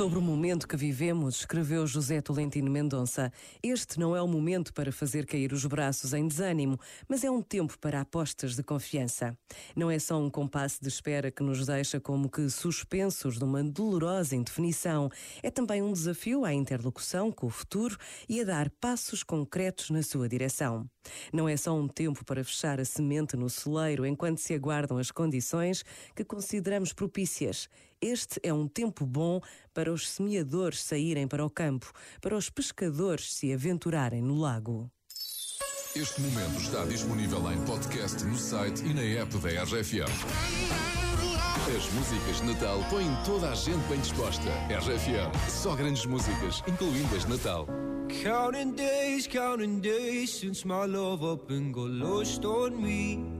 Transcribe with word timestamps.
Sobre 0.00 0.18
o 0.18 0.22
momento 0.22 0.66
que 0.66 0.78
vivemos, 0.78 1.40
escreveu 1.40 1.86
José 1.86 2.22
Tolentino 2.22 2.70
Mendonça, 2.70 3.30
este 3.62 4.00
não 4.00 4.16
é 4.16 4.22
o 4.22 4.26
momento 4.26 4.72
para 4.72 4.90
fazer 4.90 5.26
cair 5.26 5.52
os 5.52 5.66
braços 5.66 6.14
em 6.14 6.26
desânimo, 6.26 6.80
mas 7.06 7.22
é 7.22 7.30
um 7.30 7.42
tempo 7.42 7.78
para 7.78 8.00
apostas 8.00 8.56
de 8.56 8.62
confiança. 8.62 9.36
Não 9.76 9.90
é 9.90 9.98
só 9.98 10.18
um 10.18 10.30
compasso 10.30 10.80
de 10.80 10.88
espera 10.88 11.30
que 11.30 11.42
nos 11.42 11.66
deixa 11.66 12.00
como 12.00 12.30
que 12.30 12.48
suspensos 12.48 13.38
numa 13.38 13.62
dolorosa 13.62 14.34
indefinição, 14.34 15.10
é 15.42 15.50
também 15.50 15.82
um 15.82 15.92
desafio 15.92 16.46
à 16.46 16.54
interlocução 16.54 17.30
com 17.30 17.48
o 17.48 17.50
futuro 17.50 17.98
e 18.26 18.40
a 18.40 18.44
dar 18.44 18.70
passos 18.70 19.22
concretos 19.22 19.90
na 19.90 20.02
sua 20.02 20.26
direção. 20.30 20.88
Não 21.30 21.46
é 21.46 21.58
só 21.58 21.76
um 21.78 21.86
tempo 21.86 22.24
para 22.24 22.42
fechar 22.42 22.80
a 22.80 22.86
semente 22.86 23.36
no 23.36 23.50
celeiro 23.50 24.06
enquanto 24.06 24.38
se 24.38 24.54
aguardam 24.54 24.96
as 24.96 25.10
condições 25.10 25.84
que 26.16 26.24
consideramos 26.24 26.94
propícias. 26.94 27.68
Este 28.02 28.40
é 28.42 28.52
um 28.52 28.66
tempo 28.66 29.04
bom 29.04 29.42
para 29.74 29.92
os 29.92 30.08
semeadores 30.08 30.80
saírem 30.80 31.28
para 31.28 31.44
o 31.44 31.50
campo, 31.50 31.92
para 32.20 32.34
os 32.34 32.48
pescadores 32.48 33.34
se 33.34 33.52
aventurarem 33.52 34.22
no 34.22 34.36
lago. 34.36 34.90
Este 35.94 36.20
momento 36.22 36.60
está 36.60 36.84
disponível 36.86 37.52
em 37.52 37.62
podcast 37.66 38.24
no 38.24 38.38
site 38.38 38.82
e 38.86 38.94
na 38.94 39.02
app 39.02 39.36
da 39.38 39.64
RFM. 39.64 40.08
As 41.76 41.92
músicas 41.92 42.36
de 42.38 42.44
Natal 42.44 42.78
põem 42.88 43.14
toda 43.26 43.50
a 43.50 43.54
gente 43.54 43.86
bem 43.88 44.00
disposta. 44.00 44.48
RFM, 44.70 45.50
só 45.50 45.76
grandes 45.76 46.06
músicas, 46.06 46.62
incluindo 46.66 47.14
as 47.14 47.24
de 47.26 47.30
Natal. 47.32 47.66
Counting 48.22 48.72
days, 48.72 49.26
counting 49.26 49.80
days 49.80 50.30
since 50.30 50.66
my 50.66 50.86
love 50.86 51.22
up 51.22 51.52
and 51.52 51.72
got 51.72 51.90
lost 51.90 52.44
on 52.46 52.80
me. 52.80 53.39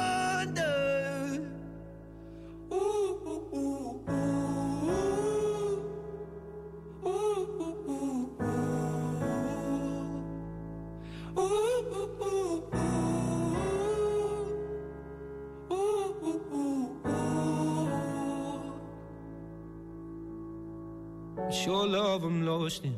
It's 21.51 21.65
your 21.65 21.85
love 21.85 22.23
I'm 22.23 22.45
lost 22.45 22.85
in. 22.85 22.97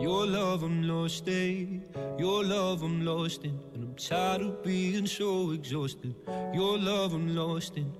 Your 0.00 0.26
love 0.26 0.62
I'm 0.62 0.88
lost 0.88 1.28
in. 1.28 1.84
Your 2.18 2.42
love 2.42 2.82
I'm 2.82 3.04
lost 3.04 3.44
in. 3.44 3.60
And 3.74 3.84
I'm 3.84 3.94
tired 3.96 4.40
of 4.40 4.62
being 4.62 5.04
so 5.06 5.50
exhausted. 5.50 6.14
Your 6.54 6.78
love 6.78 7.12
I'm 7.12 7.36
lost 7.36 7.76
in. 7.76 7.92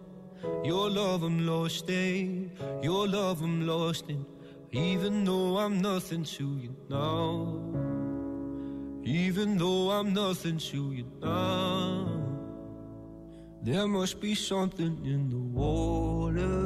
Your 0.65 0.89
love 0.89 1.25
I'm 1.25 1.47
lost 1.47 1.91
in. 1.91 2.53
Your 2.83 3.07
love 3.07 3.43
I'm 3.43 3.67
lost 3.67 4.09
in. 4.09 4.25
Even 4.73 5.25
though 5.25 5.59
I'm 5.59 5.83
nothing 5.83 6.25
to 6.25 6.57
you 6.57 6.75
now. 6.89 7.61
Even 9.05 9.59
though 9.59 9.91
I'm 9.91 10.15
nothing 10.15 10.57
to 10.57 10.93
you 10.95 11.05
now. 11.21 12.09
There 13.63 13.87
must 13.87 14.23
be 14.23 14.35
something 14.35 15.05
in 15.05 15.29
the 15.29 15.37
water. 15.37 16.66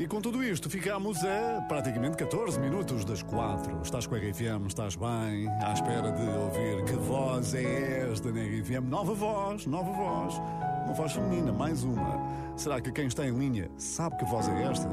E 0.00 0.08
com 0.08 0.18
tudo 0.18 0.42
isto, 0.42 0.70
ficamos 0.70 1.22
a 1.26 1.60
praticamente 1.68 2.16
14 2.16 2.58
minutos 2.58 3.04
das 3.04 3.22
4. 3.22 3.82
Estás 3.82 4.06
com 4.06 4.14
a 4.14 4.18
RFM, 4.18 4.66
estás 4.66 4.96
bem, 4.96 5.46
à 5.62 5.74
espera 5.74 6.10
de 6.10 6.22
ouvir 6.22 6.84
que 6.86 6.94
voz 6.94 7.52
é 7.52 8.08
esta 8.10 8.32
na 8.32 8.40
RFM. 8.40 8.88
Nova 8.88 9.12
voz, 9.12 9.66
nova 9.66 9.92
voz. 9.92 10.40
Uma 10.86 10.94
voz 10.94 11.12
feminina, 11.12 11.52
mais 11.52 11.84
uma. 11.84 12.18
Será 12.56 12.80
que 12.80 12.90
quem 12.90 13.08
está 13.08 13.26
em 13.26 13.38
linha 13.38 13.70
sabe 13.76 14.16
que 14.16 14.24
voz 14.24 14.48
é 14.48 14.62
esta? 14.62 14.88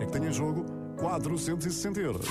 É 0.00 0.06
que 0.06 0.12
tem 0.12 0.26
em 0.26 0.32
jogo 0.32 0.64
460 0.96 1.98
euros. 1.98 2.28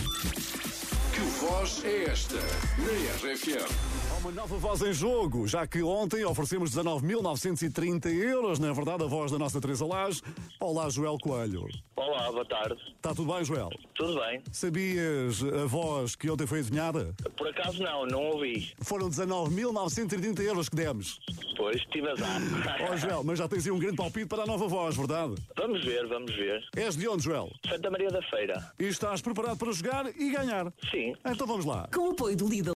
Que 1.14 1.20
voz 1.46 1.84
é 1.84 2.06
esta 2.06 2.38
na 2.38 3.30
RFM? 3.30 4.01
Uma 4.22 4.32
nova 4.34 4.56
voz 4.58 4.84
em 4.84 4.94
jogo, 4.94 5.48
já 5.48 5.66
que 5.66 5.82
ontem 5.82 6.24
oferecemos 6.24 6.70
19.930 6.76 8.06
euros, 8.06 8.60
na 8.60 8.72
verdade, 8.72 9.04
a 9.04 9.08
voz 9.08 9.32
da 9.32 9.40
nossa 9.40 9.60
Teresa 9.60 9.84
Lage. 9.84 10.22
Olá, 10.60 10.88
Joel 10.90 11.18
Coelho. 11.18 11.68
Olá, 11.96 12.32
boa 12.32 12.46
tarde. 12.46 12.80
Está 12.96 13.16
tudo 13.16 13.34
bem, 13.34 13.44
Joel? 13.44 13.70
Tudo 13.96 14.20
bem? 14.20 14.44
Sabias 14.52 15.44
a 15.44 15.66
voz 15.66 16.16
que 16.16 16.30
ontem 16.30 16.46
foi 16.46 16.60
adivinhada? 16.60 17.16
Por 17.36 17.48
acaso 17.48 17.82
não, 17.82 18.06
não 18.06 18.22
ouvi. 18.28 18.72
Foram 18.82 19.10
19.930 19.10 20.40
euros 20.42 20.70
que 20.70 20.76
demos. 20.76 21.20
Pois, 21.58 21.82
tive 21.86 22.10
azar. 22.10 22.40
Ó, 22.92 22.98
Joel, 22.98 23.24
mas 23.24 23.40
já 23.40 23.48
tens 23.48 23.66
aí 23.66 23.72
um 23.72 23.80
grande 23.80 23.98
palpite 23.98 24.28
para 24.28 24.44
a 24.44 24.46
nova 24.46 24.68
voz, 24.68 24.96
verdade? 24.96 25.34
Vamos 25.58 25.84
ver, 25.84 26.08
vamos 26.08 26.32
ver. 26.36 26.64
És 26.76 26.96
de 26.96 27.08
onde, 27.08 27.24
Joel? 27.24 27.52
Santa 27.68 27.90
Maria 27.90 28.10
da 28.10 28.22
Feira. 28.30 28.72
E 28.80 28.86
estás 28.86 29.20
preparado 29.20 29.58
para 29.58 29.72
jogar 29.72 30.06
e 30.16 30.32
ganhar? 30.32 30.72
Sim. 30.92 31.16
Então 31.26 31.48
vamos 31.48 31.66
lá. 31.66 31.90
Com 31.92 32.10
o 32.10 32.12
apoio 32.12 32.38
do 32.38 32.48
Lidl. 32.48 32.70